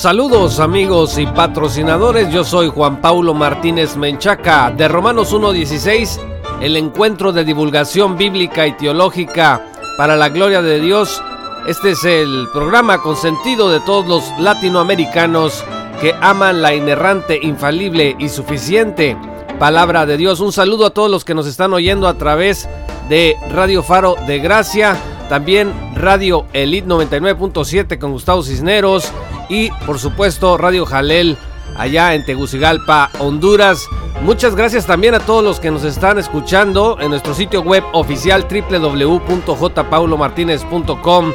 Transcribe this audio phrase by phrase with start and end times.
[0.00, 6.18] Saludos amigos y patrocinadores, yo soy Juan Paulo Martínez Menchaca de Romanos 1.16,
[6.62, 9.62] el encuentro de divulgación bíblica y teológica
[9.98, 11.22] para la gloria de Dios.
[11.68, 15.62] Este es el programa consentido de todos los latinoamericanos
[16.00, 19.18] que aman la inerrante, infalible y suficiente
[19.58, 20.40] palabra de Dios.
[20.40, 22.70] Un saludo a todos los que nos están oyendo a través
[23.10, 24.96] de Radio Faro de Gracia,
[25.28, 29.12] también Radio Elite 99.7 con Gustavo Cisneros
[29.50, 31.36] y por supuesto Radio Jalel
[31.76, 33.86] allá en Tegucigalpa, Honduras.
[34.22, 38.46] Muchas gracias también a todos los que nos están escuchando en nuestro sitio web oficial
[38.48, 41.32] www.jpaulomartinez.com.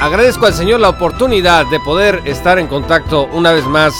[0.00, 3.92] Agradezco al Señor la oportunidad de poder estar en contacto una vez más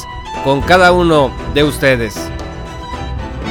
[0.45, 2.17] con cada uno de ustedes.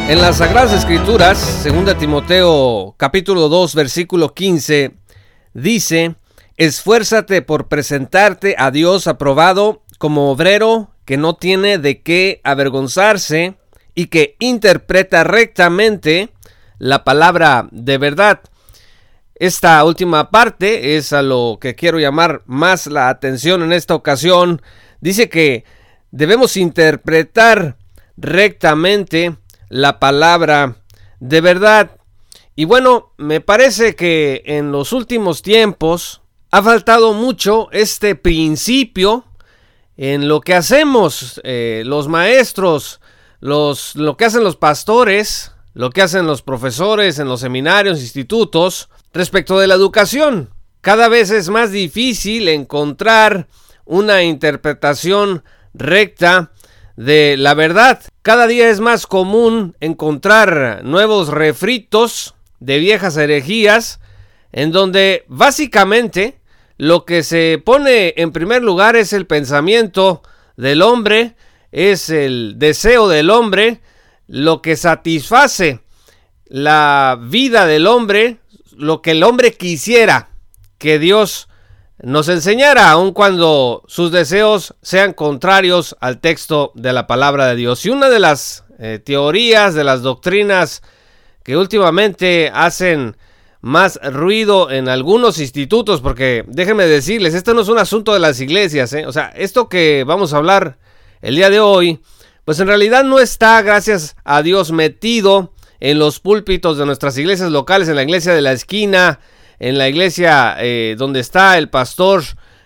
[0.09, 4.91] En las Sagradas Escrituras, 2 Timoteo capítulo 2 versículo 15,
[5.53, 6.15] dice,
[6.57, 13.53] esfuérzate por presentarte a Dios aprobado como obrero que no tiene de qué avergonzarse
[13.93, 16.29] y que interpreta rectamente
[16.79, 18.41] la palabra de verdad.
[19.35, 24.63] Esta última parte es a lo que quiero llamar más la atención en esta ocasión.
[25.01, 25.65] Dice que
[26.09, 27.77] debemos interpretar
[28.17, 29.35] rectamente
[29.69, 30.77] la palabra
[31.19, 31.91] de verdad.
[32.55, 39.25] Y bueno, me parece que en los últimos tiempos ha faltado mucho este principio
[40.03, 43.01] en lo que hacemos eh, los maestros,
[43.39, 48.89] los, lo que hacen los pastores, lo que hacen los profesores en los seminarios, institutos,
[49.13, 50.49] respecto de la educación.
[50.81, 53.47] Cada vez es más difícil encontrar
[53.85, 55.43] una interpretación
[55.75, 56.51] recta
[56.95, 58.01] de la verdad.
[58.23, 63.99] Cada día es más común encontrar nuevos refritos de viejas herejías
[64.51, 66.40] en donde básicamente
[66.81, 70.23] lo que se pone en primer lugar es el pensamiento
[70.57, 71.35] del hombre,
[71.71, 73.81] es el deseo del hombre,
[74.25, 75.81] lo que satisface
[76.47, 78.39] la vida del hombre,
[78.75, 80.29] lo que el hombre quisiera
[80.79, 81.49] que Dios
[81.99, 87.85] nos enseñara, aun cuando sus deseos sean contrarios al texto de la palabra de Dios.
[87.85, 90.81] Y una de las eh, teorías, de las doctrinas
[91.43, 93.17] que últimamente hacen
[93.61, 98.39] más ruido en algunos institutos, porque déjenme decirles, esto no es un asunto de las
[98.39, 99.05] iglesias, ¿eh?
[99.05, 100.79] o sea, esto que vamos a hablar
[101.21, 101.99] el día de hoy,
[102.43, 107.51] pues en realidad no está, gracias a Dios, metido en los púlpitos de nuestras iglesias
[107.51, 109.19] locales, en la iglesia de la esquina,
[109.59, 112.23] en la iglesia eh, donde está el pastor,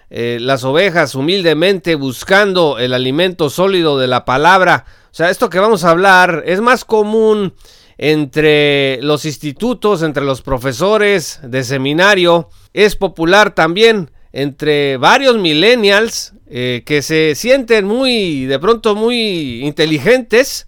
[0.09, 4.85] eh, las ovejas humildemente buscando el alimento sólido de la palabra.
[5.11, 7.53] O sea, esto que vamos a hablar es más común
[7.97, 12.49] entre los institutos, entre los profesores de seminario.
[12.73, 20.67] Es popular también entre varios millennials eh, que se sienten muy, de pronto muy inteligentes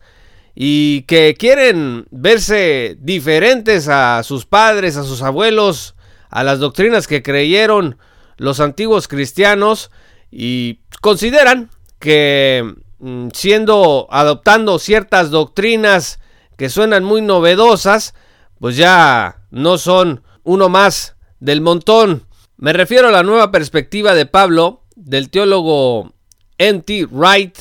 [0.55, 5.95] y que quieren verse diferentes a sus padres, a sus abuelos,
[6.29, 7.97] a las doctrinas que creyeron
[8.37, 9.91] los antiguos cristianos
[10.31, 16.19] y consideran que mm, siendo adoptando ciertas doctrinas
[16.57, 18.13] que suenan muy novedosas,
[18.59, 22.25] pues ya no son uno más del montón.
[22.57, 26.13] Me refiero a la nueva perspectiva de Pablo, del teólogo
[26.57, 27.07] N.T.
[27.11, 27.57] Wright.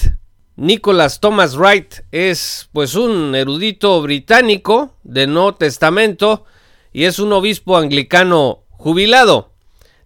[0.57, 6.47] Nicholas Thomas Wright es pues un erudito británico de Nuevo Testamento
[6.95, 9.53] y es un obispo anglicano jubilado.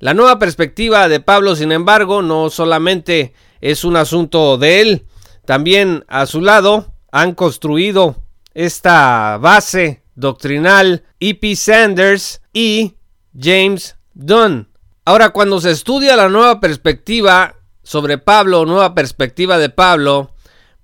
[0.00, 5.06] La nueva perspectiva de Pablo, sin embargo, no solamente es un asunto de él,
[5.44, 8.19] también a su lado han construido
[8.54, 11.56] esta base doctrinal E.P.
[11.56, 12.96] Sanders y
[13.38, 14.68] James Dunn.
[15.04, 20.34] Ahora, cuando se estudia la nueva perspectiva sobre Pablo, nueva perspectiva de Pablo,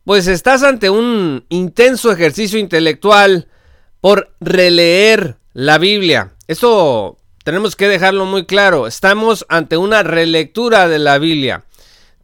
[0.04, 3.48] pues estás ante un intenso ejercicio intelectual
[4.00, 6.32] por releer la Biblia.
[6.46, 8.86] Esto tenemos que dejarlo muy claro.
[8.86, 11.65] Estamos ante una relectura de la Biblia.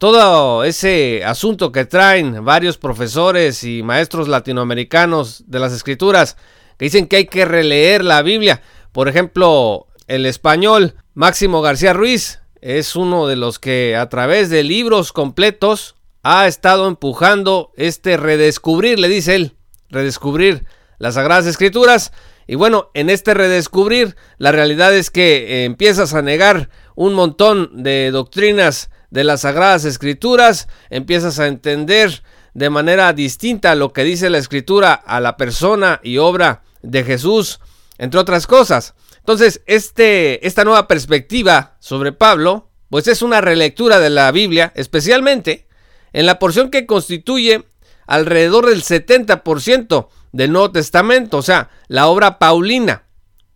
[0.02, 6.37] Todo ese asunto que traen varios profesores y maestros latinoamericanos de las escrituras
[6.76, 8.62] que dicen que hay que releer la Biblia.
[8.90, 14.64] Por ejemplo, el español Máximo García Ruiz es uno de los que a través de
[14.64, 15.94] libros completos
[16.25, 19.52] ha estado empujando este redescubrir, le dice él,
[19.88, 20.64] redescubrir
[20.98, 22.10] las Sagradas Escrituras
[22.48, 27.84] y bueno, en este redescubrir, la realidad es que eh, empiezas a negar un montón
[27.84, 32.23] de doctrinas de las Sagradas Escrituras, empiezas a entender
[32.55, 37.61] de manera distinta lo que dice la Escritura a la persona y obra de Jesús,
[37.99, 38.94] entre otras cosas.
[39.19, 45.69] Entonces, este, esta nueva perspectiva sobre Pablo, pues es una relectura de la Biblia, especialmente
[46.15, 47.67] en la porción que constituye
[48.06, 53.05] alrededor del 70% del Nuevo Testamento, o sea, la obra paulina.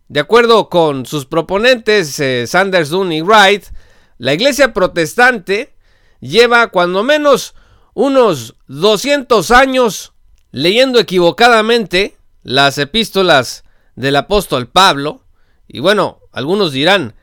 [0.07, 3.65] De acuerdo con sus proponentes, eh, Sanders, Dunn y Wright,
[4.17, 5.75] la iglesia protestante
[6.19, 7.55] lleva cuando menos
[7.93, 10.13] unos 200 años
[10.51, 13.63] leyendo equivocadamente las epístolas
[13.95, 15.23] del apóstol Pablo.
[15.67, 17.15] Y bueno, algunos dirán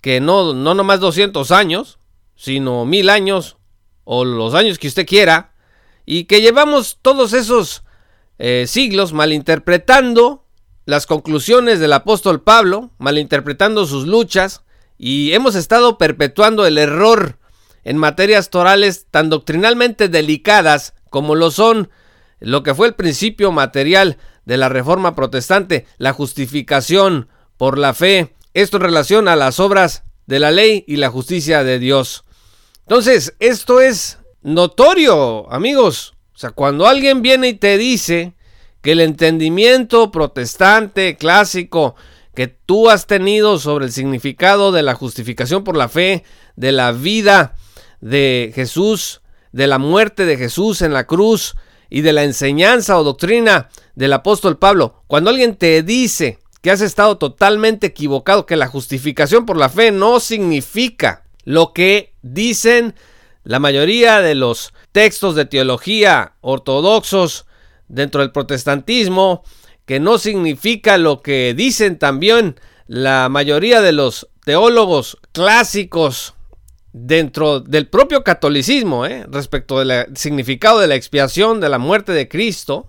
[0.00, 1.98] que no, no nomás 200 años,
[2.36, 3.58] sino mil años
[4.04, 5.52] o los años que usted quiera.
[6.06, 7.82] Y que llevamos todos esos
[8.38, 10.46] eh, siglos malinterpretando
[10.86, 14.64] las conclusiones del apóstol Pablo, malinterpretando sus luchas.
[15.02, 17.38] Y hemos estado perpetuando el error
[17.84, 21.88] en materias torales tan doctrinalmente delicadas como lo son
[22.38, 28.34] lo que fue el principio material de la Reforma Protestante, la justificación por la fe,
[28.52, 32.24] esto en relación a las obras de la ley y la justicia de Dios.
[32.80, 36.12] Entonces, esto es notorio, amigos.
[36.34, 38.34] O sea, cuando alguien viene y te dice
[38.82, 41.96] que el entendimiento protestante clásico
[42.34, 46.24] que tú has tenido sobre el significado de la justificación por la fe,
[46.56, 47.56] de la vida
[48.00, 49.20] de Jesús,
[49.52, 51.56] de la muerte de Jesús en la cruz
[51.88, 56.80] y de la enseñanza o doctrina del apóstol Pablo, cuando alguien te dice que has
[56.80, 62.94] estado totalmente equivocado, que la justificación por la fe no significa lo que dicen
[63.44, 67.46] la mayoría de los textos de teología ortodoxos
[67.88, 69.42] dentro del protestantismo,
[69.90, 76.34] que no significa lo que dicen también la mayoría de los teólogos clásicos
[76.92, 79.26] dentro del propio catolicismo, ¿eh?
[79.28, 82.88] respecto del significado de la expiación, de la muerte de Cristo,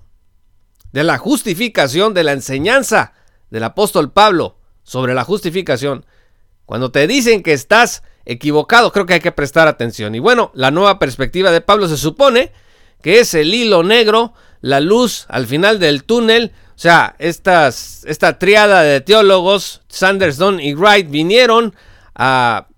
[0.91, 3.13] de la justificación, de la enseñanza
[3.49, 6.05] del apóstol Pablo sobre la justificación,
[6.67, 10.13] cuando te dicen que estás equivocado, creo que hay que prestar atención.
[10.13, 12.51] Y bueno, la nueva perspectiva de Pablo se supone
[13.01, 16.51] que es el hilo negro, la luz al final del túnel.
[16.81, 21.75] O sea, esta triada de teólogos, Sanderson y Wright, vinieron
[22.15, 22.69] a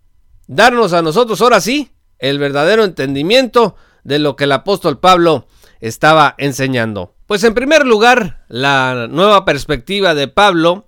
[0.45, 1.89] darnos a nosotros ahora sí
[2.19, 5.47] el verdadero entendimiento de lo que el apóstol Pablo
[5.79, 7.15] estaba enseñando.
[7.27, 10.85] Pues en primer lugar, la nueva perspectiva de Pablo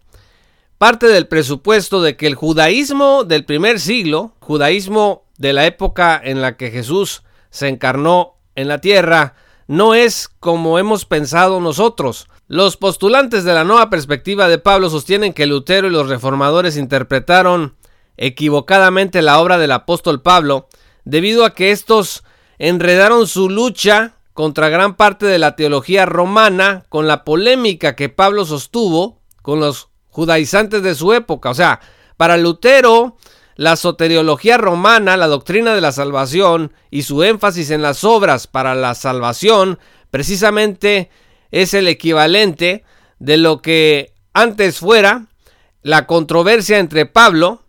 [0.78, 6.42] parte del presupuesto de que el judaísmo del primer siglo, judaísmo de la época en
[6.42, 9.36] la que Jesús se encarnó en la tierra,
[9.68, 12.28] no es como hemos pensado nosotros.
[12.48, 17.76] Los postulantes de la nueva perspectiva de Pablo sostienen que Lutero y los reformadores interpretaron
[18.18, 20.68] equivocadamente la obra del apóstol Pablo,
[21.06, 22.24] debido a que estos
[22.60, 28.46] enredaron su lucha contra gran parte de la teología romana con la polémica que Pablo
[28.46, 31.50] sostuvo con los judaizantes de su época.
[31.50, 31.80] O sea,
[32.16, 33.18] para Lutero,
[33.56, 38.76] la soteriología romana, la doctrina de la salvación y su énfasis en las obras para
[38.76, 39.80] la salvación,
[40.12, 41.10] precisamente
[41.56, 42.84] es el equivalente
[43.18, 45.28] de lo que antes fuera
[45.84, 47.64] la controversia entre Pablo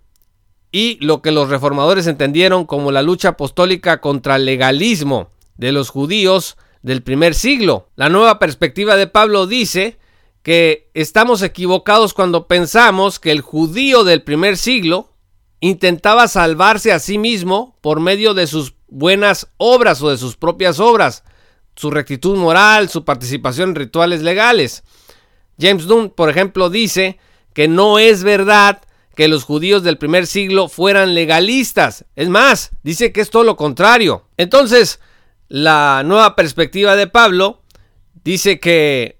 [0.73, 5.91] y lo que los reformadores entendieron como la lucha apostólica contra el legalismo de los
[5.91, 7.88] judíos del primer siglo.
[7.94, 9.99] La nueva perspectiva de Pablo dice
[10.43, 15.12] que estamos equivocados cuando pensamos que el judío del primer siglo
[15.61, 20.81] intentaba salvarse a sí mismo por medio de sus buenas obras o de sus propias
[20.81, 21.23] obras,
[21.76, 24.83] su rectitud moral, su participación en rituales legales.
[25.59, 27.18] James Dunn, por ejemplo, dice
[27.52, 28.83] que no es verdad
[29.14, 32.04] que los judíos del primer siglo fueran legalistas.
[32.16, 34.26] Es más, dice que es todo lo contrario.
[34.37, 35.00] Entonces,
[35.49, 37.62] la nueva perspectiva de Pablo
[38.25, 39.18] dice que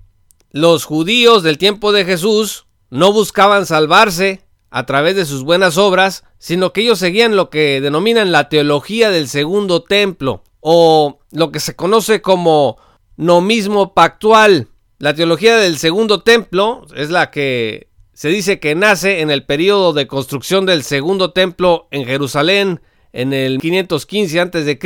[0.51, 6.25] los judíos del tiempo de Jesús no buscaban salvarse a través de sus buenas obras,
[6.39, 11.61] sino que ellos seguían lo que denominan la teología del segundo templo, o lo que
[11.61, 12.77] se conoce como
[13.17, 14.67] nomismo pactual.
[14.99, 19.93] La teología del segundo templo es la que se dice que nace en el periodo
[19.93, 22.81] de construcción del segundo templo en Jerusalén
[23.13, 24.79] en el 515 a.C.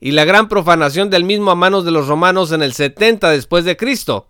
[0.00, 3.64] y la gran profanación del mismo a manos de los romanos en el 70 después
[3.64, 4.26] de Cristo.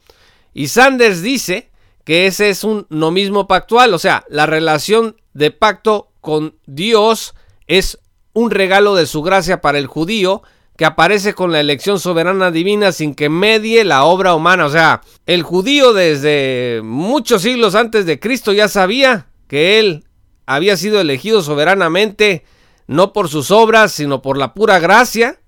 [0.55, 1.73] Y Sanders dice
[2.05, 7.35] que ese es un nomismo pactual, o sea, la relación de pacto con Dios
[7.67, 7.99] es
[8.39, 10.43] un regalo de su gracia para el judío
[10.77, 14.65] que aparece con la elección soberana divina sin que medie la obra humana.
[14.67, 20.05] O sea, el judío desde muchos siglos antes de Cristo ya sabía que él
[20.47, 22.45] había sido elegido soberanamente,
[22.87, 25.41] no por sus obras, sino por la pura gracia,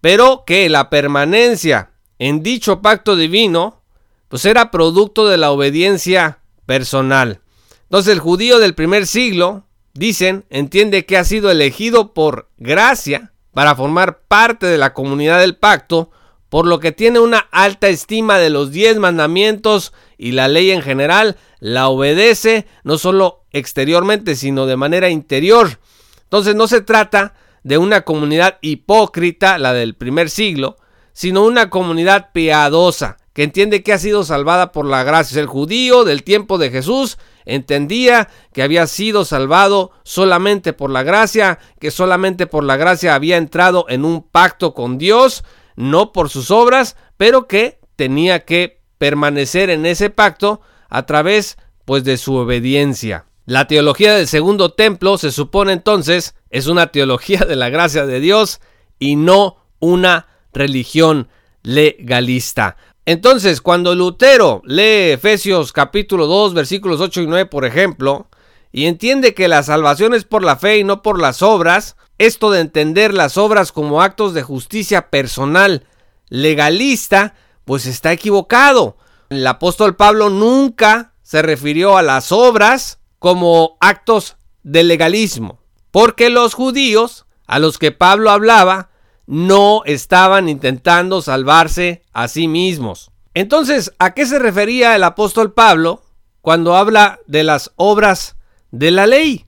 [0.00, 3.82] pero que la permanencia en dicho pacto divino,
[4.28, 7.40] pues era producto de la obediencia personal.
[7.84, 13.76] Entonces el judío del primer siglo, dicen, entiende que ha sido elegido por gracia, para
[13.76, 16.10] formar parte de la comunidad del pacto,
[16.48, 20.82] por lo que tiene una alta estima de los diez mandamientos y la ley en
[20.82, 25.78] general, la obedece no solo exteriormente, sino de manera interior.
[26.24, 30.76] Entonces no se trata de una comunidad hipócrita, la del primer siglo,
[31.12, 35.40] sino una comunidad piadosa, que entiende que ha sido salvada por la gracia.
[35.40, 41.58] El judío del tiempo de Jesús entendía que había sido salvado solamente por la gracia,
[41.80, 46.52] que solamente por la gracia había entrado en un pacto con Dios, no por sus
[46.52, 53.26] obras, pero que tenía que permanecer en ese pacto a través pues de su obediencia.
[53.46, 58.20] La teología del segundo templo se supone entonces es una teología de la gracia de
[58.20, 58.60] Dios
[59.00, 61.28] y no una religión
[61.62, 62.76] legalista.
[63.06, 68.28] Entonces, cuando Lutero lee Efesios capítulo 2 versículos 8 y 9, por ejemplo,
[68.72, 72.50] y entiende que la salvación es por la fe y no por las obras, esto
[72.50, 75.86] de entender las obras como actos de justicia personal
[76.28, 77.34] legalista,
[77.66, 78.96] pues está equivocado.
[79.28, 86.54] El apóstol Pablo nunca se refirió a las obras como actos de legalismo, porque los
[86.54, 88.90] judíos a los que Pablo hablaba
[89.26, 93.10] no estaban intentando salvarse a sí mismos.
[93.34, 96.02] Entonces, ¿a qué se refería el apóstol Pablo
[96.40, 98.36] cuando habla de las obras
[98.70, 99.46] de la ley?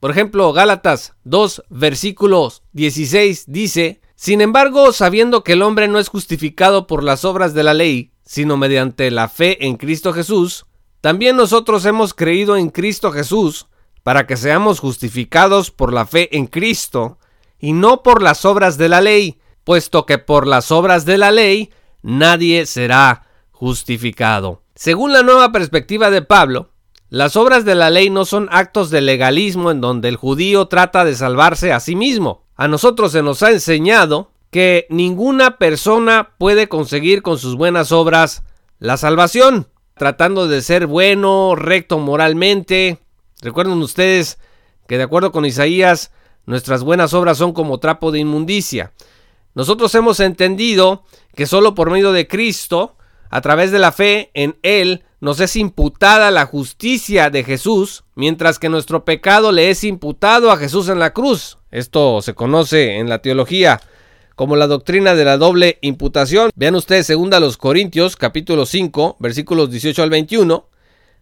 [0.00, 6.08] Por ejemplo, Gálatas 2, versículos 16 dice, Sin embargo, sabiendo que el hombre no es
[6.08, 10.66] justificado por las obras de la ley, sino mediante la fe en Cristo Jesús,
[11.00, 13.66] también nosotros hemos creído en Cristo Jesús
[14.02, 17.18] para que seamos justificados por la fe en Cristo
[17.60, 21.30] y no por las obras de la ley, puesto que por las obras de la
[21.30, 21.70] ley
[22.02, 24.62] nadie será justificado.
[24.74, 26.70] Según la nueva perspectiva de Pablo,
[27.10, 31.04] las obras de la ley no son actos de legalismo en donde el judío trata
[31.04, 32.44] de salvarse a sí mismo.
[32.56, 38.42] A nosotros se nos ha enseñado que ninguna persona puede conseguir con sus buenas obras
[38.78, 42.98] la salvación, tratando de ser bueno, recto moralmente.
[43.42, 44.38] Recuerden ustedes
[44.88, 46.12] que de acuerdo con Isaías
[46.50, 48.90] Nuestras buenas obras son como trapo de inmundicia.
[49.54, 51.04] Nosotros hemos entendido
[51.36, 52.96] que solo por medio de Cristo,
[53.30, 58.58] a través de la fe en Él, nos es imputada la justicia de Jesús, mientras
[58.58, 61.56] que nuestro pecado le es imputado a Jesús en la cruz.
[61.70, 63.80] Esto se conoce en la teología
[64.34, 66.50] como la doctrina de la doble imputación.
[66.56, 70.66] Vean ustedes segunda los Corintios capítulo 5 versículos 18 al 21,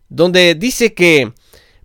[0.08, 1.34] donde dice que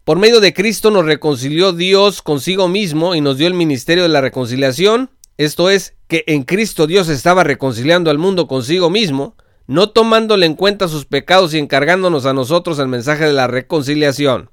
[0.03, 4.10] por medio de Cristo nos reconcilió Dios consigo mismo y nos dio el ministerio de
[4.10, 5.10] la reconciliación.
[5.38, 10.55] Esto es, que en Cristo Dios estaba reconciliando al mundo consigo mismo, no tomándole en
[10.55, 14.50] cuenta sus pecados y encargándonos a nosotros el mensaje de la reconciliación.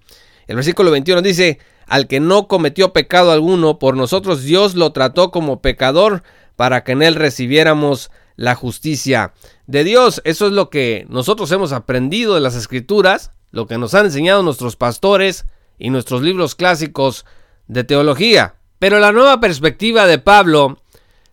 [0.46, 5.32] El versículo 21 dice, al que no cometió pecado alguno, por nosotros Dios lo trató
[5.32, 6.22] como pecador
[6.54, 9.34] para que en él recibiéramos la justicia
[9.66, 10.22] de Dios.
[10.24, 14.42] Eso es lo que nosotros hemos aprendido de las escrituras lo que nos han enseñado
[14.42, 15.46] nuestros pastores
[15.78, 17.24] y nuestros libros clásicos
[17.66, 18.56] de teología.
[18.78, 20.78] Pero la nueva perspectiva de Pablo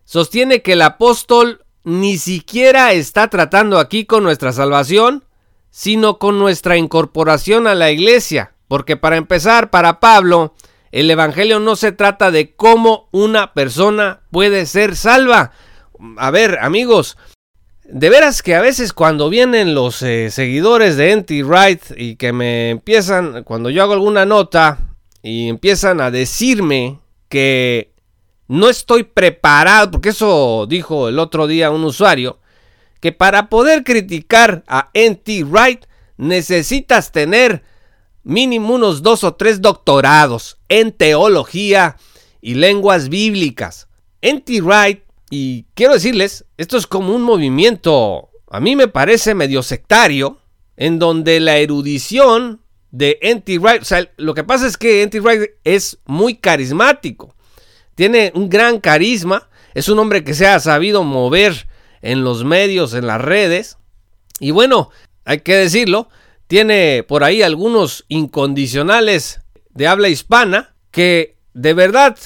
[0.04, 5.24] sostiene que el apóstol ni siquiera está tratando aquí con nuestra salvación,
[5.70, 8.52] sino con nuestra incorporación a la iglesia.
[8.68, 10.54] Porque para empezar, para Pablo,
[10.92, 15.52] el Evangelio no se trata de cómo una persona puede ser salva.
[16.16, 17.16] A ver, amigos,
[17.90, 22.34] de veras que a veces cuando vienen los eh, seguidores de Anti Wright y que
[22.34, 24.78] me empiezan, cuando yo hago alguna nota
[25.22, 26.98] y empiezan a decirme
[27.30, 27.94] que
[28.46, 32.38] no estoy preparado, porque eso dijo el otro día un usuario,
[33.00, 35.86] que para poder criticar a Anti Wright
[36.18, 37.62] necesitas tener
[38.22, 41.96] mínimo unos dos o tres doctorados en teología
[42.42, 43.88] y lenguas bíblicas.
[44.22, 49.62] Anti Wright y quiero decirles, esto es como un movimiento, a mí me parece medio
[49.62, 50.38] sectario,
[50.76, 53.58] en donde la erudición de N.T.
[53.58, 55.20] Wright, o sea, lo que pasa es que N.T.
[55.20, 57.34] Wright es muy carismático,
[57.94, 61.68] tiene un gran carisma, es un hombre que se ha sabido mover
[62.00, 63.76] en los medios, en las redes,
[64.40, 64.90] y bueno,
[65.24, 66.08] hay que decirlo,
[66.46, 72.16] tiene por ahí algunos incondicionales de habla hispana que de verdad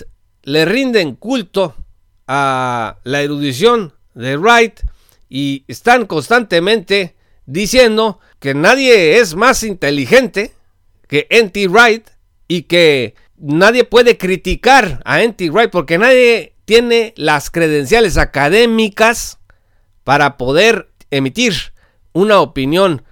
[0.44, 1.74] le rinden culto
[2.26, 4.80] a la erudición de Wright
[5.28, 10.52] y están constantemente diciendo que nadie es más inteligente
[11.08, 11.68] que N.T.
[11.68, 12.08] Wright
[12.48, 15.50] y que nadie puede criticar a N.T.
[15.50, 19.38] Wright porque nadie tiene las credenciales académicas
[20.04, 21.54] para poder emitir
[22.12, 23.04] una opinión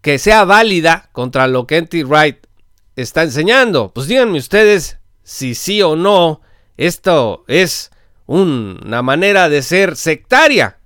[0.00, 2.04] que sea válida contra lo que N.T.
[2.04, 2.46] Wright
[2.96, 3.92] está enseñando.
[3.92, 6.40] Pues díganme ustedes si sí o no
[6.76, 7.90] esto es
[8.26, 10.78] una manera de ser sectaria.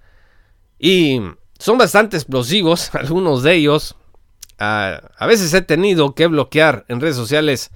[0.78, 1.20] Y
[1.58, 3.96] son bastante explosivos, algunos de ellos.
[4.58, 7.70] a veces he tenido que bloquear en redes sociales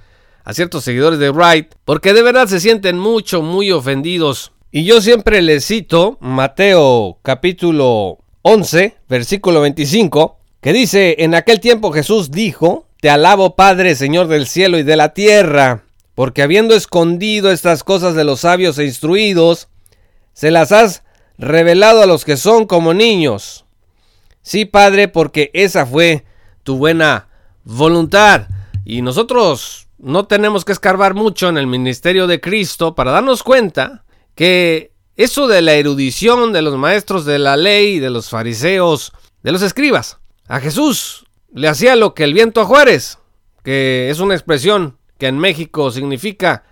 [0.44, 4.52] a ciertos seguidores de Wright porque de verdad se sienten mucho, muy ofendidos.
[4.70, 11.92] Y yo siempre les cito Mateo capítulo 11, versículo 25, que dice, en aquel tiempo
[11.92, 15.83] Jesús dijo, Te alabo Padre, Señor del cielo y de la tierra,
[16.14, 19.68] porque habiendo escondido estas cosas de los sabios e instruidos,
[20.32, 21.02] se las has
[21.38, 23.64] revelado a los que son como niños.
[24.42, 26.24] Sí, Padre, porque esa fue
[26.62, 27.28] tu buena
[27.64, 28.48] voluntad.
[28.84, 34.04] Y nosotros no tenemos que escarbar mucho en el ministerio de Cristo para darnos cuenta
[34.34, 39.52] que eso de la erudición de los maestros de la ley, de los fariseos, de
[39.52, 43.18] los escribas, a Jesús le hacía lo que el viento a Juárez,
[43.62, 46.64] que es una expresión que en México significa,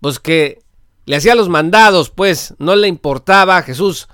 [0.00, 0.62] pues que
[1.06, 4.08] le hacía los mandados, pues no le importaba, Jesús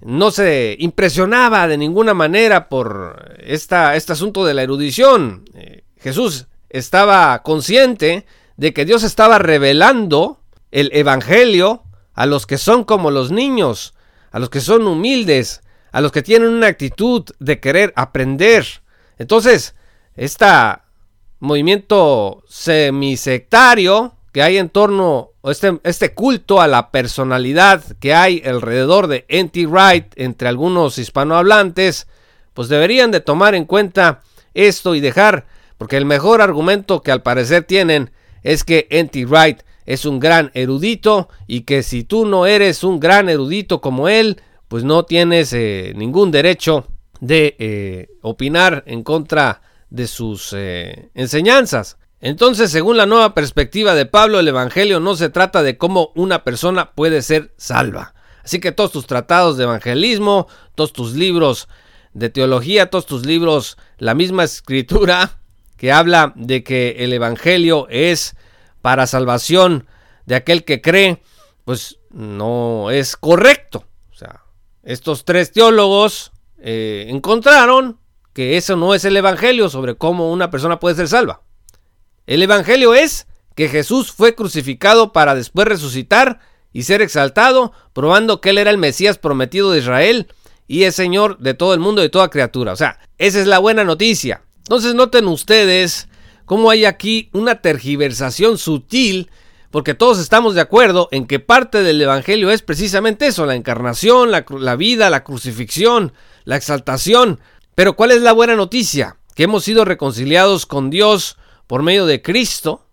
[0.00, 5.44] no se impresionaba de ninguna manera por esta, este asunto de la erudición.
[5.54, 10.40] Eh, Jesús estaba consciente de que Dios estaba revelando
[10.70, 13.94] el Evangelio a los que son como los niños,
[14.30, 18.66] a los que son humildes, a los que tienen una actitud de querer aprender.
[19.18, 19.74] Entonces,
[20.16, 20.46] este
[21.44, 29.06] movimiento semisectario que hay en torno, este, este culto a la personalidad que hay alrededor
[29.06, 29.66] de N.T.
[29.66, 32.08] Wright entre algunos hispanohablantes,
[32.52, 34.22] pues deberían de tomar en cuenta
[34.54, 35.46] esto y dejar,
[35.78, 38.10] porque el mejor argumento que al parecer tienen
[38.42, 39.26] es que N.T.
[39.26, 44.08] Wright es un gran erudito y que si tú no eres un gran erudito como
[44.08, 46.88] él, pues no tienes eh, ningún derecho
[47.20, 49.73] de eh, opinar en contra de
[50.06, 51.96] sus eh, enseñanzas.
[52.20, 56.42] Entonces, según la nueva perspectiva de Pablo, el Evangelio no se trata de cómo una
[56.42, 58.14] persona puede ser salva.
[58.42, 61.68] Así que todos tus tratados de evangelismo, todos tus libros
[62.12, 65.38] de teología, todos tus libros, la misma escritura
[65.76, 68.36] que habla de que el Evangelio es
[68.82, 69.86] para salvación
[70.26, 71.22] de aquel que cree,
[71.64, 73.84] pues no es correcto.
[74.82, 77.98] Estos tres teólogos eh, encontraron
[78.34, 81.42] que eso no es el Evangelio sobre cómo una persona puede ser salva.
[82.26, 86.40] El Evangelio es que Jesús fue crucificado para después resucitar
[86.72, 90.28] y ser exaltado, probando que Él era el Mesías prometido de Israel
[90.66, 92.72] y es Señor de todo el mundo y de toda criatura.
[92.72, 94.42] O sea, esa es la buena noticia.
[94.58, 96.08] Entonces noten ustedes
[96.44, 99.30] cómo hay aquí una tergiversación sutil
[99.74, 104.30] porque todos estamos de acuerdo en que parte del Evangelio es precisamente eso, la encarnación,
[104.30, 106.12] la, vida, la crucifixión,
[106.44, 107.40] la exaltación.
[107.74, 109.18] Pero ¿cuál es la buena noticia?
[109.34, 112.86] Que hemos sido reconciliados con Dios por medio de Cristo,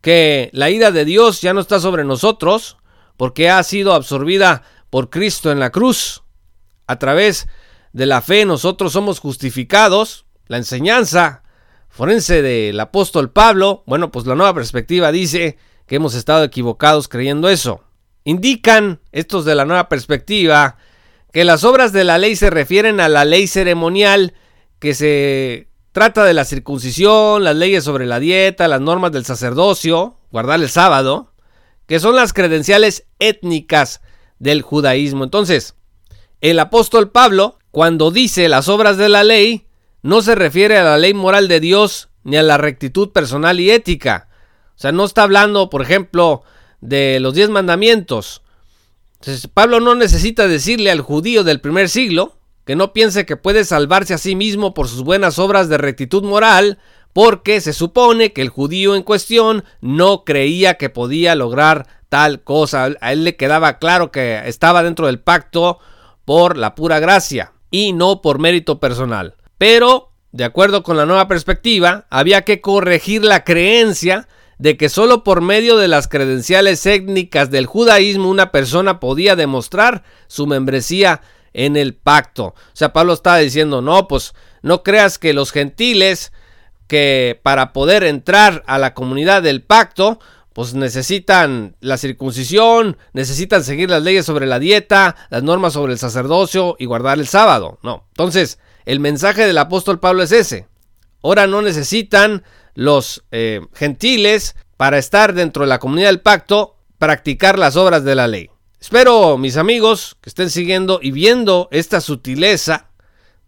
[0.00, 2.78] que la ira de Dios ya no está sobre nosotros,
[3.16, 6.22] porque ha sido absorbida por Cristo en la cruz.
[6.86, 7.48] A través
[7.92, 10.24] de la fe nosotros somos justificados.
[10.46, 11.42] La enseñanza
[11.88, 17.48] forense del apóstol Pablo, bueno, pues la nueva perspectiva dice que hemos estado equivocados creyendo
[17.48, 17.84] eso.
[18.24, 20.76] Indican estos de la nueva perspectiva
[21.32, 24.34] que las obras de la ley se refieren a la ley ceremonial
[24.78, 30.18] que se trata de la circuncisión, las leyes sobre la dieta, las normas del sacerdocio,
[30.30, 31.32] guardar el sábado,
[31.86, 34.00] que son las credenciales étnicas
[34.38, 35.24] del judaísmo.
[35.24, 35.74] Entonces,
[36.40, 39.66] el apóstol Pablo, cuando dice las obras de la ley,
[40.02, 43.70] no se refiere a la ley moral de Dios ni a la rectitud personal y
[43.70, 44.28] ética,
[44.78, 46.44] o sea, no está hablando, por ejemplo,
[46.80, 48.42] de los diez mandamientos.
[49.52, 54.14] Pablo no necesita decirle al judío del primer siglo que no piense que puede salvarse
[54.14, 56.78] a sí mismo por sus buenas obras de rectitud moral,
[57.14, 62.90] porque se supone que el judío en cuestión no creía que podía lograr tal cosa.
[63.00, 65.78] A él le quedaba claro que estaba dentro del pacto
[66.24, 69.34] por la pura gracia y no por mérito personal.
[69.56, 75.24] Pero, de acuerdo con la nueva perspectiva, había que corregir la creencia de que solo
[75.24, 81.76] por medio de las credenciales étnicas del judaísmo una persona podía demostrar su membresía en
[81.76, 82.46] el pacto.
[82.46, 86.32] O sea, Pablo estaba diciendo, no, pues no creas que los gentiles
[86.86, 90.18] que para poder entrar a la comunidad del pacto,
[90.52, 95.98] pues necesitan la circuncisión, necesitan seguir las leyes sobre la dieta, las normas sobre el
[95.98, 97.78] sacerdocio y guardar el sábado.
[97.82, 98.06] No.
[98.08, 100.66] Entonces, el mensaje del apóstol Pablo es ese.
[101.22, 102.42] Ahora no necesitan
[102.78, 108.14] los eh, gentiles para estar dentro de la comunidad del pacto, practicar las obras de
[108.14, 108.50] la ley.
[108.80, 112.90] Espero, mis amigos, que estén siguiendo y viendo esta sutileza.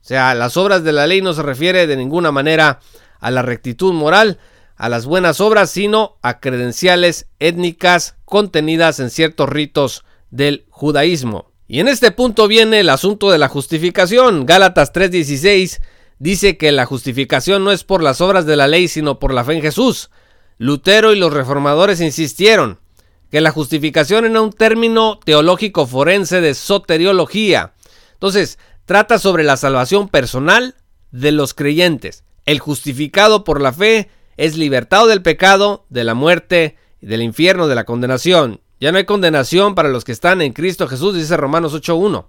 [0.02, 2.80] O sea, las obras de la ley no se refiere de ninguna manera
[3.20, 4.40] a la rectitud moral,
[4.74, 11.52] a las buenas obras, sino a credenciales étnicas contenidas en ciertos ritos del judaísmo.
[11.68, 14.44] Y en este punto viene el asunto de la justificación.
[14.44, 15.80] Gálatas 3:16
[16.20, 19.42] dice que la justificación no es por las obras de la ley, sino por la
[19.42, 20.10] fe en Jesús.
[20.58, 22.78] Lutero y los reformadores insistieron
[23.30, 27.72] que la justificación era un término teológico forense de soteriología.
[28.12, 30.76] Entonces, trata sobre la salvación personal
[31.10, 32.24] de los creyentes.
[32.44, 37.74] El justificado por la fe es libertado del pecado, de la muerte del infierno, de
[37.74, 38.60] la condenación.
[38.78, 42.26] Ya no hay condenación para los que están en Cristo Jesús, dice Romanos 8.1.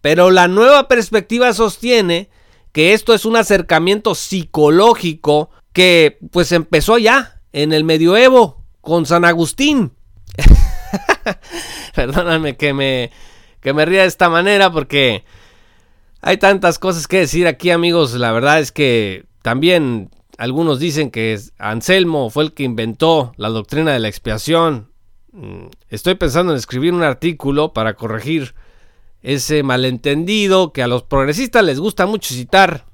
[0.00, 2.30] Pero la nueva perspectiva sostiene
[2.74, 9.24] que esto es un acercamiento psicológico que pues empezó ya en el medioevo con San
[9.24, 9.92] Agustín.
[11.94, 13.12] Perdóname que me,
[13.60, 15.24] que me ría de esta manera porque
[16.20, 18.14] hay tantas cosas que decir aquí amigos.
[18.14, 23.92] La verdad es que también algunos dicen que Anselmo fue el que inventó la doctrina
[23.92, 24.90] de la expiación.
[25.30, 28.56] Mm, estoy pensando en escribir un artículo para corregir
[29.24, 32.84] ese malentendido que a los progresistas les gusta mucho citar.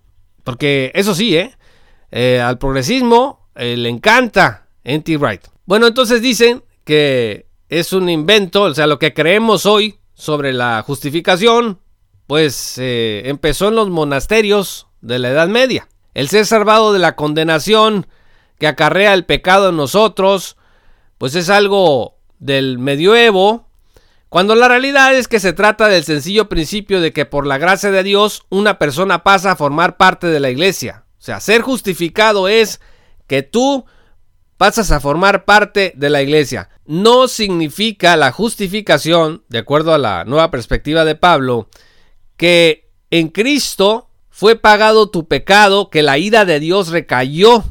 [0.45, 1.55] Porque eso sí, ¿eh?
[2.12, 5.43] eh al progresismo eh, le encanta anti-right.
[5.66, 10.83] Bueno, entonces dicen que es un invento, o sea, lo que creemos hoy sobre la
[10.87, 11.81] justificación,
[12.27, 15.88] pues eh, empezó en los monasterios de la Edad Media.
[16.14, 18.07] El ser salvado de la condenación
[18.59, 20.57] que acarrea el pecado en nosotros,
[21.19, 23.70] pues es algo del medioevo,
[24.31, 27.90] cuando la realidad es que se trata del sencillo principio de que por la gracia
[27.90, 31.05] de Dios una persona pasa a formar parte de la iglesia.
[31.19, 32.81] O sea, ser justificado es
[33.27, 33.85] que tú
[34.57, 36.69] pasas a formar parte de la iglesia.
[36.87, 41.69] No significa la justificación, de acuerdo a la nueva perspectiva de Pablo,
[42.37, 47.64] que en Cristo fue pagado tu pecado, que la ira de Dios recayó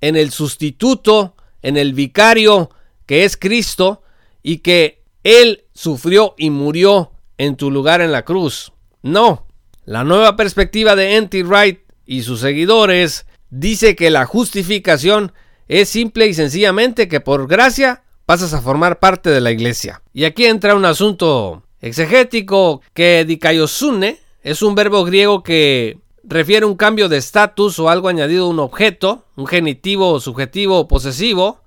[0.00, 2.70] en el sustituto, en el vicario,
[3.04, 4.02] que es Cristo,
[4.42, 8.72] y que él sufrió y murió en tu lugar en la cruz.
[9.02, 9.46] No,
[9.84, 11.42] la nueva perspectiva de N.T.
[11.42, 15.32] Wright y sus seguidores dice que la justificación
[15.66, 20.02] es simple y sencillamente que por gracia pasas a formar parte de la iglesia.
[20.12, 26.76] Y aquí entra un asunto exegético que dikaiosune es un verbo griego que refiere un
[26.76, 31.62] cambio de estatus o algo añadido a un objeto, un genitivo, subjetivo o posesivo,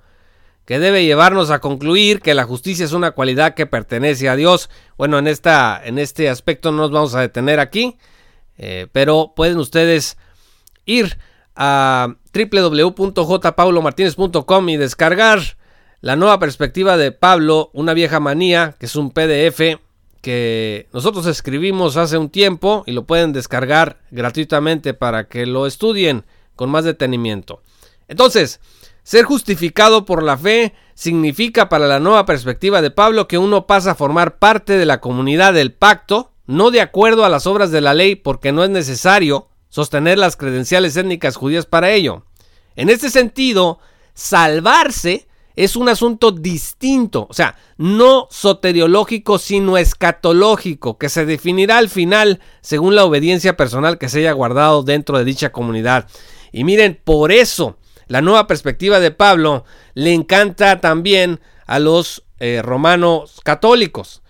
[0.67, 4.69] que debe llevarnos a concluir que la justicia es una cualidad que pertenece a Dios.
[4.97, 7.95] Bueno, en, esta, en este aspecto no nos vamos a detener aquí,
[8.58, 10.17] eh, pero pueden ustedes
[10.86, 11.17] ir
[11.56, 15.39] a www.jpaulomartinez.com y descargar
[16.01, 19.80] la nueva perspectiva de Pablo, una vieja manía, que es un PDF
[20.21, 26.25] que nosotros escribimos hace un tiempo y lo pueden descargar gratuitamente para que lo estudien
[26.58, 27.62] con más detenimiento.
[28.10, 28.60] Entonces,
[29.07, 33.91] ser justificado por la fe significa para la nueva perspectiva de Pablo que uno pasa
[33.91, 37.79] a formar parte de la comunidad del pacto, no de acuerdo a las obras de
[37.79, 42.25] la ley, porque no es necesario sostener las credenciales étnicas judías para ello.
[42.75, 43.79] En este sentido,
[44.13, 51.87] salvarse es un asunto distinto, o sea, no soteriológico, sino escatológico, que se definirá al
[51.87, 56.09] final según la obediencia personal que se haya guardado dentro de dicha comunidad.
[56.51, 57.76] Y miren, por eso
[58.07, 64.21] la nueva perspectiva de Pablo le encanta también a los eh, romanos católicos.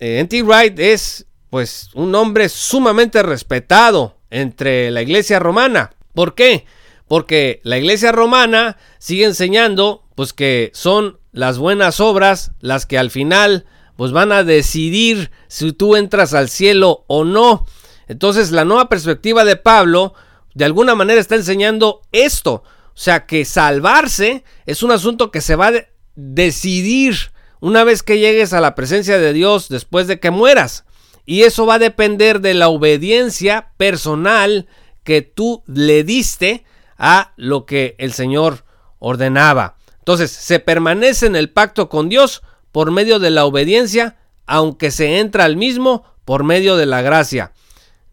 [0.00, 0.26] Eh.
[0.42, 5.90] Wright es pues un hombre sumamente respetado entre la iglesia romana.
[6.14, 6.64] ¿Por qué?
[7.06, 13.10] Porque la iglesia romana sigue enseñando pues que son las buenas obras las que al
[13.10, 13.66] final
[13.96, 17.66] pues van a decidir si tú entras al cielo o no.
[18.08, 20.14] Entonces la nueva perspectiva de Pablo
[20.54, 22.62] de alguna manera está enseñando esto.
[23.00, 25.86] O sea que salvarse es un asunto que se va a
[26.16, 30.84] decidir una vez que llegues a la presencia de Dios después de que mueras.
[31.24, 34.68] Y eso va a depender de la obediencia personal
[35.02, 36.66] que tú le diste
[36.98, 38.66] a lo que el Señor
[38.98, 39.78] ordenaba.
[40.00, 45.20] Entonces, se permanece en el pacto con Dios por medio de la obediencia, aunque se
[45.20, 47.54] entra al mismo por medio de la gracia.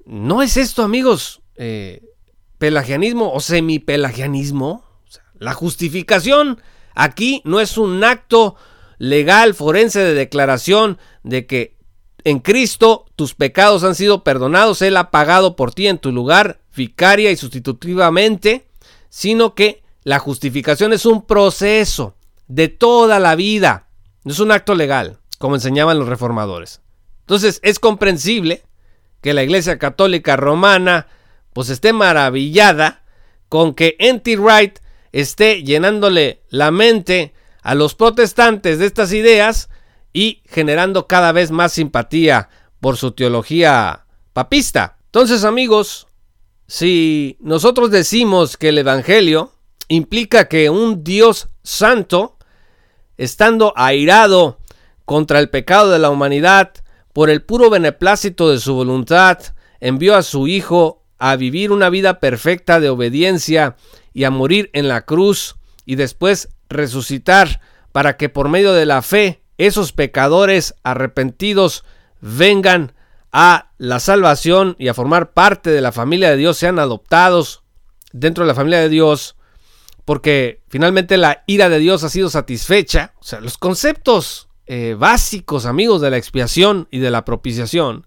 [0.05, 2.06] ¿No es esto, amigos, eh,
[2.57, 4.83] pelagianismo o semipelagianismo.
[5.39, 6.61] la justificación
[6.95, 8.55] aquí no es un acto
[8.97, 11.77] legal forense de declaración de que
[12.23, 16.59] en Cristo tus pecados han sido perdonados, Él ha pagado por ti en tu lugar,
[16.75, 18.67] vicaria y sustitutivamente,
[19.09, 22.15] sino que la justificación es un proceso
[22.47, 23.87] de toda la vida,
[24.23, 26.81] no es un acto legal, como enseñaban los reformadores.
[27.21, 28.63] Entonces es comprensible
[29.21, 31.07] que la Iglesia Católica Romana
[31.57, 33.01] pues esté maravillada
[33.49, 34.37] con que N.T.
[34.37, 34.77] Wright
[35.11, 39.67] esté llenándole la mente a los protestantes de estas ideas
[40.13, 44.99] y generando cada vez más simpatía por su teología papista.
[45.05, 46.05] Entonces amigos,
[46.67, 49.51] si nosotros decimos que el Evangelio
[49.87, 52.37] implica que un Dios santo,
[53.17, 54.59] estando airado
[55.05, 56.71] contra el pecado de la humanidad,
[57.13, 59.39] por el puro beneplácito de su voluntad,
[59.79, 63.75] envió a su Hijo a vivir una vida perfecta de obediencia
[64.13, 69.01] y a morir en la cruz y después resucitar para que por medio de la
[69.01, 71.83] fe esos pecadores arrepentidos
[72.21, 72.93] vengan
[73.31, 77.63] a la salvación y a formar parte de la familia de Dios, sean adoptados
[78.11, 79.35] dentro de la familia de Dios,
[80.05, 83.13] porque finalmente la ira de Dios ha sido satisfecha.
[83.19, 88.05] O sea, los conceptos eh, básicos, amigos, de la expiación y de la propiciación,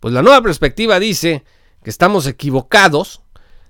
[0.00, 1.44] pues la nueva perspectiva dice
[1.86, 3.20] que estamos equivocados.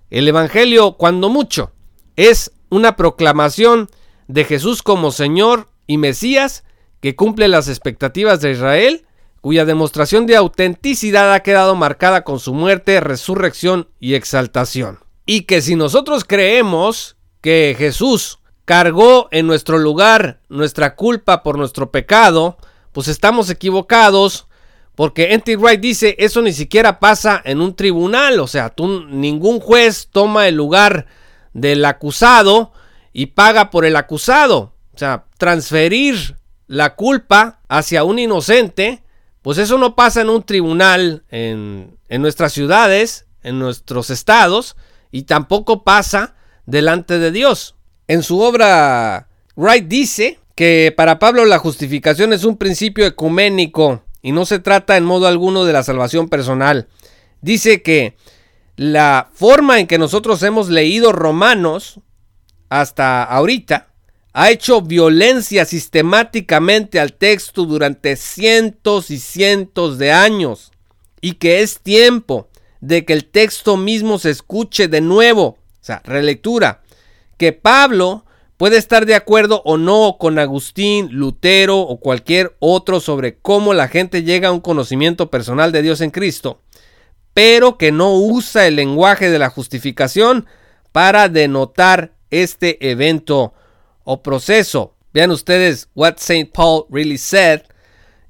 [0.08, 1.72] El Evangelio, cuando mucho,
[2.16, 3.90] es una proclamación
[4.26, 6.64] de Jesús como Señor y Mesías
[7.00, 9.04] que cumple las expectativas de Israel,
[9.42, 15.00] cuya demostración de autenticidad ha quedado marcada con su muerte, resurrección y exaltación.
[15.26, 21.90] Y que si nosotros creemos que Jesús cargó en nuestro lugar nuestra culpa por nuestro
[21.90, 22.56] pecado,
[22.92, 24.45] pues estamos equivocados
[24.96, 25.56] porque N.T.
[25.58, 28.72] Wright dice, eso ni siquiera pasa en un tribunal, o sea,
[29.08, 31.06] ningún juez toma el lugar
[31.52, 32.72] del acusado
[33.12, 34.72] y paga por el acusado.
[34.94, 39.02] O sea, transferir la culpa hacia un inocente,
[39.42, 44.76] pues eso no pasa en un tribunal en nuestras ciudades, en nuestros estados,
[45.12, 47.76] y tampoco pasa delante de Dios.
[48.08, 54.32] En su obra, Wright dice que para Pablo la justificación es un principio ecuménico y
[54.32, 56.88] no se trata en modo alguno de la salvación personal.
[57.42, 58.16] Dice que
[58.74, 62.00] la forma en que nosotros hemos leído Romanos
[62.68, 63.86] hasta ahorita
[64.32, 70.72] ha hecho violencia sistemáticamente al texto durante cientos y cientos de años
[71.20, 72.48] y que es tiempo
[72.80, 76.82] de que el texto mismo se escuche de nuevo, o sea, relectura,
[77.36, 78.25] que Pablo
[78.56, 83.88] Puede estar de acuerdo o no con Agustín, Lutero o cualquier otro sobre cómo la
[83.88, 86.62] gente llega a un conocimiento personal de Dios en Cristo,
[87.34, 90.46] pero que no usa el lenguaje de la justificación
[90.90, 93.52] para denotar este evento
[94.04, 94.94] o proceso.
[95.12, 96.50] Vean ustedes what St.
[96.54, 97.60] Paul really said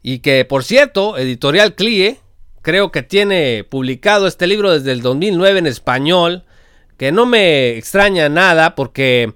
[0.02, 2.18] y que por cierto, editorial CLIE
[2.62, 6.44] creo que tiene publicado este libro desde el 2009 en español,
[6.96, 9.32] que no me extraña nada porque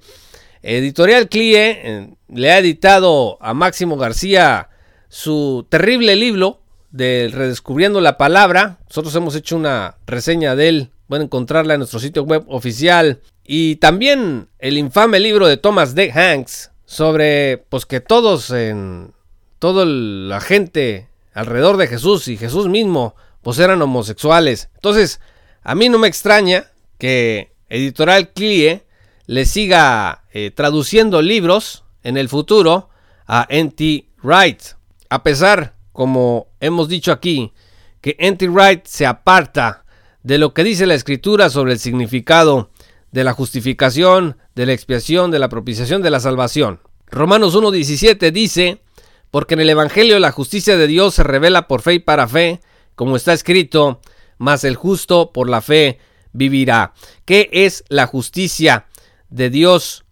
[0.62, 4.68] Editorial CLIE eh, le ha editado a Máximo García
[5.08, 8.78] su terrible libro de Redescubriendo la Palabra.
[8.88, 10.90] Nosotros hemos hecho una reseña de él.
[11.08, 13.20] Pueden encontrarla en nuestro sitio web oficial.
[13.44, 16.12] Y también el infame libro de Thomas D.
[16.12, 19.12] Hanks sobre pues que todos en
[19.58, 24.68] toda la gente alrededor de Jesús y Jesús mismo pues eran homosexuales.
[24.74, 25.20] Entonces,
[25.62, 26.66] a mí no me extraña
[26.98, 28.82] que Editorial CLIE
[29.30, 32.88] le siga eh, traduciendo libros en el futuro
[33.28, 34.08] a N.T.
[34.24, 34.60] Wright.
[35.08, 37.52] A pesar, como hemos dicho aquí,
[38.00, 38.48] que N.T.
[38.48, 39.84] Wright se aparta
[40.24, 42.70] de lo que dice la escritura sobre el significado
[43.12, 46.80] de la justificación, de la expiación, de la propiciación, de la salvación.
[47.06, 48.82] Romanos 1.17 dice,
[49.30, 52.60] porque en el Evangelio la justicia de Dios se revela por fe y para fe,
[52.96, 54.00] como está escrito,
[54.38, 56.00] mas el justo por la fe
[56.32, 56.94] vivirá.
[57.24, 58.86] ¿Qué es la justicia
[59.30, 60.04] de Dios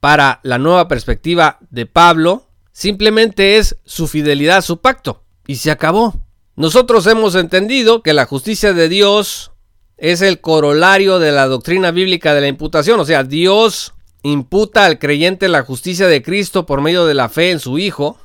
[0.00, 5.24] para la nueva perspectiva de Pablo simplemente es su fidelidad a su pacto.
[5.46, 6.14] Y se acabó.
[6.54, 9.52] Nosotros hemos entendido que la justicia de Dios
[9.96, 13.00] es el corolario de la doctrina bíblica de la imputación.
[13.00, 17.50] O sea, Dios imputa al creyente la justicia de Cristo por medio de la fe
[17.50, 18.18] en su Hijo.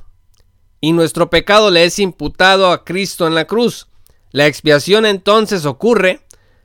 [0.80, 3.88] Y nuestro pecado le es imputado a Cristo en la cruz.
[4.30, 6.20] La expiación entonces ocurre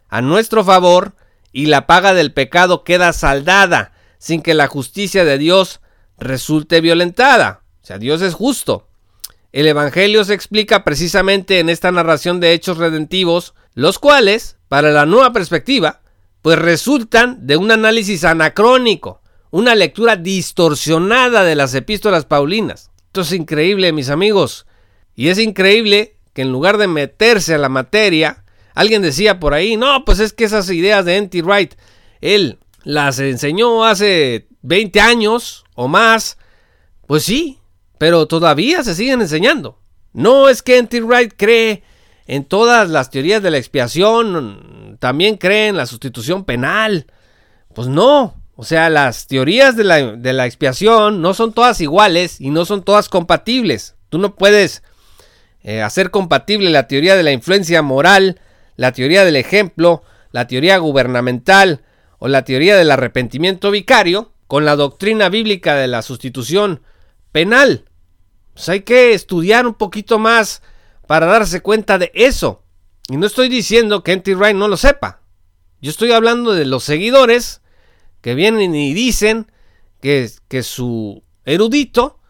[0.10, 1.14] a nuestro favor
[1.52, 5.80] y la paga del pecado queda saldada sin que la justicia de Dios
[6.18, 7.64] resulte violentada.
[7.82, 8.88] O sea, Dios es justo.
[9.52, 15.06] El Evangelio se explica precisamente en esta narración de hechos redentivos, los cuales, para la
[15.06, 16.02] nueva perspectiva,
[16.42, 22.92] pues resultan de un análisis anacrónico, una lectura distorsionada de las epístolas paulinas.
[23.08, 24.68] Esto es increíble, mis amigos.
[25.16, 28.44] Y es increíble que en lugar de meterse a la materia,
[28.80, 31.42] Alguien decía por ahí, no, pues es que esas ideas de N.T.
[31.42, 31.74] Wright,
[32.22, 36.38] él las enseñó hace 20 años o más.
[37.06, 37.60] Pues sí,
[37.98, 39.82] pero todavía se siguen enseñando.
[40.14, 41.02] No es que N.T.
[41.02, 41.84] Wright cree
[42.26, 47.08] en todas las teorías de la expiación, también cree en la sustitución penal.
[47.74, 52.40] Pues no, o sea, las teorías de la, de la expiación no son todas iguales
[52.40, 53.96] y no son todas compatibles.
[54.08, 54.84] Tú no puedes
[55.64, 58.40] eh, hacer compatible la teoría de la influencia moral,
[58.80, 61.84] la teoría del ejemplo, la teoría gubernamental
[62.18, 66.82] o la teoría del arrepentimiento vicario con la doctrina bíblica de la sustitución
[67.34, 67.84] penal.
[68.54, 70.62] Pues hay que estudiar un poquito más
[71.08, 72.64] para darse cuenta de eso.
[73.10, 74.34] Y no estoy diciendo que N.T.
[74.36, 75.24] Wright no lo sepa.
[75.82, 77.62] Yo estoy hablando de los seguidores
[78.22, 79.52] que vienen y dicen
[80.00, 82.22] que, que su erudito,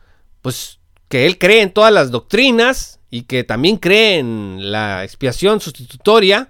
[0.42, 5.60] pues que él cree en todas las doctrinas y que también cree en la expiación
[5.60, 6.50] sustitutoria,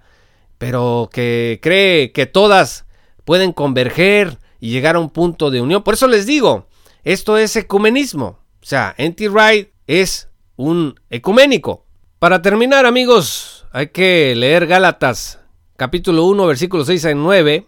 [0.58, 2.86] pero que cree que todas
[3.26, 5.84] pueden converger y llegar a un punto de unión.
[5.84, 6.67] Por eso les digo,
[7.04, 8.39] esto es ecumenismo.
[8.62, 9.30] O sea, N.T.
[9.30, 11.86] Wright es un ecuménico.
[12.19, 15.39] Para terminar, amigos, hay que leer Gálatas
[15.80, 17.65] capítulo 1, versículos 6 a 9,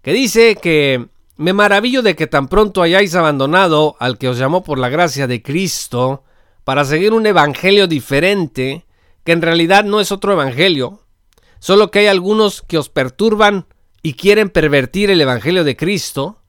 [0.00, 4.64] que dice que me maravillo de que tan pronto hayáis abandonado al que os llamó
[4.64, 6.24] por la gracia de Cristo
[6.66, 8.86] para seguir un evangelio diferente,
[9.22, 10.98] que en realidad no es otro evangelio,
[11.60, 13.66] solo que hay algunos que os perturban
[14.02, 16.42] y quieren pervertir el evangelio de Cristo,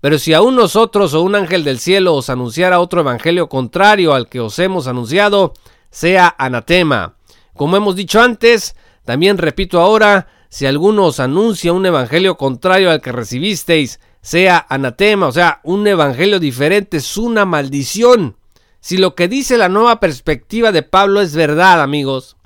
[0.00, 4.28] pero si aún nosotros o un ángel del cielo os anunciara otro evangelio contrario al
[4.28, 5.54] que os hemos anunciado,
[5.90, 7.16] sea anatema.
[7.52, 13.00] Como hemos dicho antes, también repito ahora, si alguno os anuncia un evangelio contrario al
[13.00, 18.36] que recibisteis, sea anatema, o sea, un evangelio diferente, es una maldición.
[18.84, 22.36] Si lo que dice la nueva perspectiva de Pablo es verdad, amigos,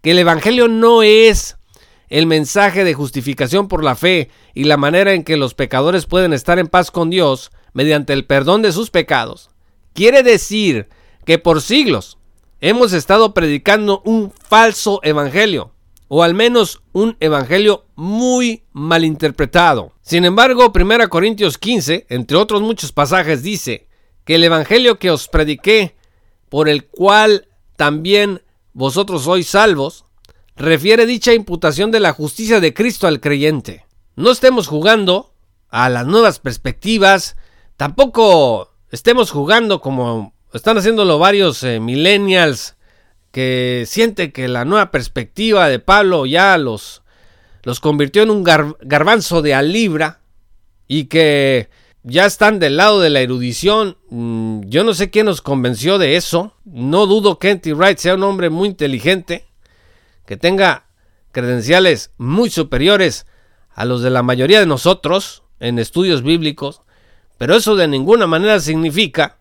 [0.00, 1.58] que el evangelio no es
[2.08, 6.32] el mensaje de justificación por la fe y la manera en que los pecadores pueden
[6.32, 9.50] estar en paz con Dios mediante el perdón de sus pecados,
[9.92, 10.88] quiere decir
[11.26, 12.16] que por siglos
[12.62, 15.74] hemos estado predicando un falso evangelio,
[16.08, 19.92] o al menos un evangelio muy mal interpretado.
[20.00, 23.91] Sin embargo, 1 Corintios 15, entre otros muchos pasajes, dice
[24.24, 25.96] que el evangelio que os prediqué,
[26.48, 30.04] por el cual también vosotros sois salvos,
[30.56, 33.86] refiere dicha imputación de la justicia de Cristo al creyente.
[34.16, 35.34] No estemos jugando
[35.70, 37.36] a las nuevas perspectivas,
[37.76, 42.76] tampoco estemos jugando como están haciéndolo varios eh, millennials
[43.30, 47.02] que sienten que la nueva perspectiva de Pablo ya los,
[47.62, 50.20] los convirtió en un garbanzo de alibra
[50.86, 51.70] y que
[52.04, 53.96] ya están del lado de la erudición.
[54.10, 56.54] Mm, yo no sé quién nos convenció de eso.
[56.64, 59.46] No dudo que Kenty Wright sea un hombre muy inteligente
[60.26, 60.86] que tenga
[61.32, 63.26] credenciales muy superiores
[63.74, 66.82] a los de la mayoría de nosotros en estudios bíblicos,
[67.38, 69.38] pero eso de ninguna manera significa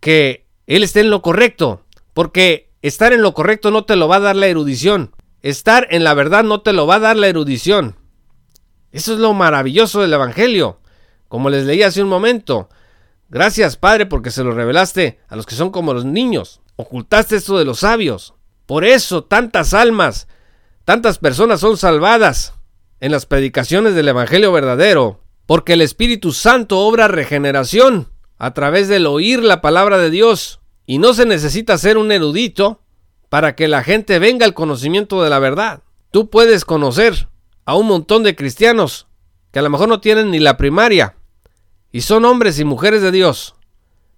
[0.00, 1.82] que él esté en lo correcto,
[2.14, 6.04] porque estar en lo correcto no te lo va a dar la erudición, estar en
[6.04, 7.96] la verdad no te lo va a dar la erudición.
[8.90, 10.80] Eso es lo maravilloso del Evangelio,
[11.28, 12.68] como les leí hace un momento.
[13.28, 16.60] Gracias, Padre, porque se lo revelaste a los que son como los niños.
[16.76, 18.34] Ocultaste esto de los sabios.
[18.66, 20.28] Por eso tantas almas,
[20.84, 22.54] tantas personas son salvadas
[23.00, 29.06] en las predicaciones del Evangelio verdadero, porque el Espíritu Santo obra regeneración a través del
[29.06, 32.80] oír la palabra de Dios, y no se necesita ser un erudito
[33.28, 35.82] para que la gente venga al conocimiento de la verdad.
[36.10, 37.28] Tú puedes conocer
[37.66, 39.06] a un montón de cristianos
[39.52, 41.16] que a lo mejor no tienen ni la primaria,
[41.92, 43.54] y son hombres y mujeres de Dios.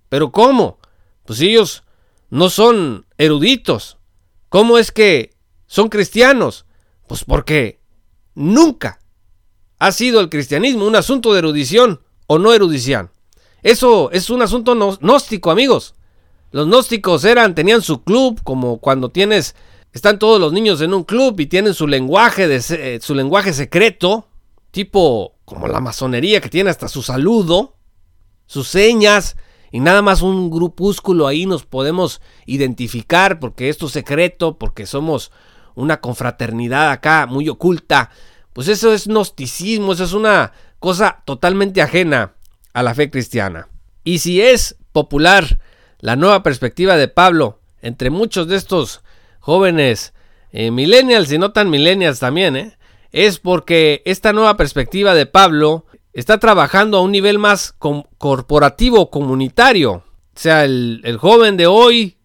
[0.08, 0.78] Pero ¿cómo?
[1.24, 1.84] Pues ellos
[2.30, 3.98] no son eruditos,
[4.50, 5.30] ¿Cómo es que
[5.66, 6.66] son cristianos?
[7.06, 7.80] Pues porque
[8.34, 9.00] nunca
[9.78, 13.10] ha sido el cristianismo un asunto de erudición o no erudición.
[13.62, 15.94] Eso es un asunto gnóstico, amigos.
[16.50, 19.54] Los gnósticos eran, tenían su club, como cuando tienes,
[19.92, 24.26] están todos los niños en un club y tienen su lenguaje, eh, su lenguaje secreto,
[24.72, 27.74] tipo como la masonería que tiene hasta su saludo,
[28.46, 29.36] sus señas,
[29.72, 35.32] y nada más un grupúsculo ahí nos podemos identificar porque esto es secreto, porque somos
[35.74, 38.10] una confraternidad acá muy oculta.
[38.52, 42.34] Pues eso es gnosticismo, eso es una cosa totalmente ajena
[42.72, 43.66] a la fe cristiana.
[44.04, 45.58] Y si es popular
[45.98, 49.02] la nueva perspectiva de Pablo entre muchos de estos
[49.40, 50.14] jóvenes
[50.52, 52.76] eh, millennials y no tan millennials también, ¿eh?
[53.12, 57.74] Es porque esta nueva perspectiva de Pablo está trabajando a un nivel más
[58.18, 59.92] corporativo, comunitario.
[59.92, 60.02] O
[60.34, 62.16] sea, el, joven de hoy,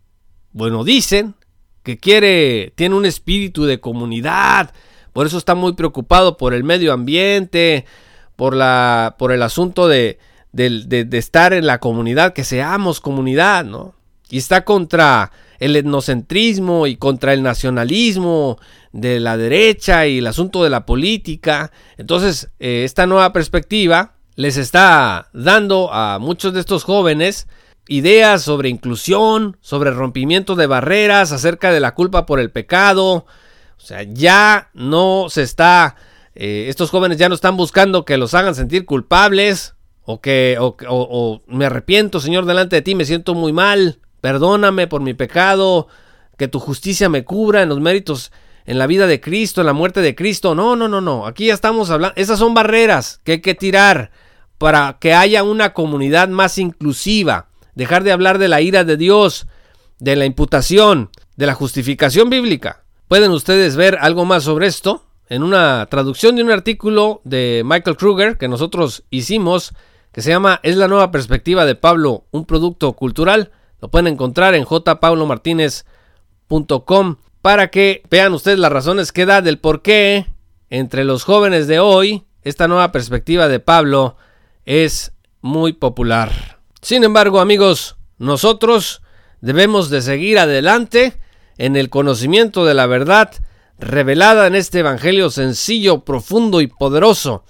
[0.51, 1.35] bueno, dicen
[1.83, 4.73] que quiere, tiene un espíritu de comunidad,
[5.13, 7.85] por eso está muy preocupado por el medio ambiente,
[8.35, 10.19] por, la, por el asunto de,
[10.51, 13.93] de, de, estar en la comunidad, que seamos comunidad, ¿no?
[14.29, 18.59] Y está contra el etnocentrismo y contra el nacionalismo
[18.91, 21.71] de la derecha y el asunto de la política.
[21.97, 27.47] Entonces, eh, esta nueva perspectiva les está dando a muchos de estos jóvenes
[27.87, 33.25] ideas sobre inclusión, sobre rompimiento de barreras, acerca de la culpa por el pecado.
[33.77, 35.95] O sea, ya no se está,
[36.33, 41.41] eh, estos jóvenes ya no están buscando que los hagan sentir culpables o que, o,
[41.47, 45.87] me arrepiento, Señor, delante de ti, me siento muy mal, perdóname por mi pecado,
[46.35, 48.31] que tu justicia me cubra en los méritos
[48.65, 50.55] en la vida de Cristo, en la muerte de Cristo.
[50.55, 51.27] No, no, no, no.
[51.27, 52.15] Aquí ya estamos hablando.
[52.17, 54.09] Esas son barreras que hay que tirar
[54.57, 57.49] para que haya una comunidad más inclusiva.
[57.75, 59.45] Dejar de hablar de la ira de Dios,
[59.99, 62.83] de la imputación, de la justificación bíblica.
[63.07, 67.95] Pueden ustedes ver algo más sobre esto en una traducción de un artículo de Michael
[67.95, 69.75] Kruger que nosotros hicimos
[70.11, 73.51] que se llama Es la nueva perspectiva de Pablo, un producto cultural.
[73.85, 79.83] Lo pueden encontrar en jpaulomartinez.com para que vean ustedes las razones que da del por
[79.83, 80.25] qué
[80.71, 84.17] entre los jóvenes de hoy esta nueva perspectiva de Pablo
[84.65, 85.11] es
[85.41, 86.57] muy popular.
[86.81, 89.03] Sin embargo, amigos, nosotros
[89.41, 91.21] debemos de seguir adelante
[91.59, 93.33] en el conocimiento de la verdad
[93.77, 97.43] revelada en este Evangelio sencillo, profundo y poderoso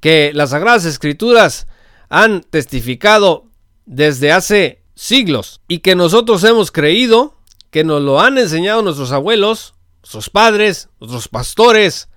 [0.00, 1.66] que las Sagradas Escrituras
[2.08, 3.44] han testificado
[3.84, 7.34] desde hace siglos y que nosotros hemos creído
[7.70, 12.08] que nos lo han enseñado nuestros abuelos, nuestros padres, nuestros pastores,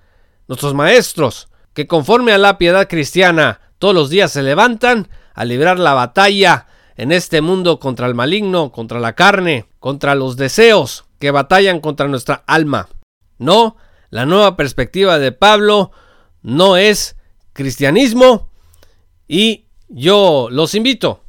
[0.46, 5.80] nuestros maestros, que conforme a la piedad cristiana todos los días se levantan a librar
[5.80, 11.32] la batalla en este mundo contra el maligno, contra la carne, contra los deseos que
[11.32, 12.88] batallan contra nuestra alma.
[13.38, 13.76] No,
[14.10, 15.90] la nueva perspectiva de Pablo
[16.40, 17.16] no es
[17.52, 18.52] cristianismo
[19.26, 21.25] y yo los invito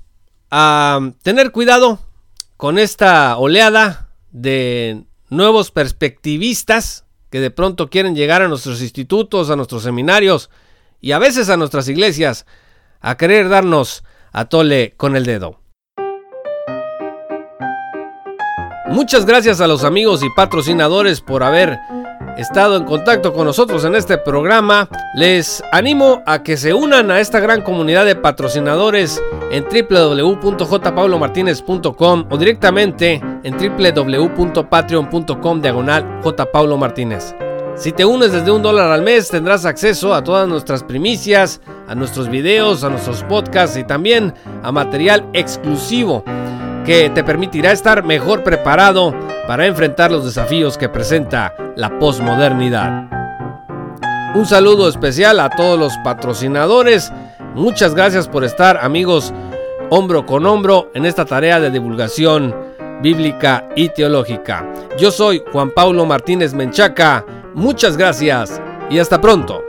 [0.51, 1.99] a tener cuidado
[2.55, 9.55] con esta oleada de nuevos perspectivistas que de pronto quieren llegar a nuestros institutos, a
[9.55, 10.49] nuestros seminarios
[11.01, 12.45] y a veces a nuestras iglesias
[13.01, 15.59] a querer darnos a tole con el dedo.
[18.87, 21.77] Muchas gracias a los amigos y patrocinadores por haber
[22.37, 24.89] estado en contacto con nosotros en este programa.
[25.15, 29.21] Les animo a que se unan a esta gran comunidad de patrocinadores
[29.51, 37.35] en www.jpaulomartinez.com o directamente en www.patreon.com diagonal jpaulomartinez.
[37.75, 41.93] Si te unes desde un dólar al mes tendrás acceso a todas nuestras primicias, a
[41.93, 44.33] nuestros videos, a nuestros podcasts y también
[44.63, 46.23] a material exclusivo
[46.85, 49.13] que te permitirá estar mejor preparado
[49.47, 53.07] para enfrentar los desafíos que presenta la posmodernidad.
[54.35, 57.11] Un saludo especial a todos los patrocinadores.
[57.55, 59.33] Muchas gracias por estar amigos
[59.89, 62.53] hombro con hombro en esta tarea de divulgación
[63.01, 64.67] bíblica y teológica.
[64.97, 67.25] Yo soy Juan Pablo Martínez Menchaca.
[67.53, 69.63] Muchas gracias y hasta pronto.